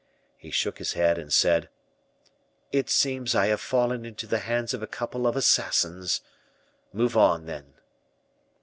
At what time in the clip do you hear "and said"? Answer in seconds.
1.19-1.69